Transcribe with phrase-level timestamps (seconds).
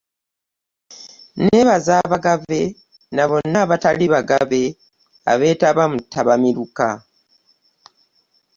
[1.35, 2.61] “Nneebaza Abagave
[3.15, 4.63] na bonna abatali bagave
[5.31, 6.87] abeetaba mu ttabamiruka"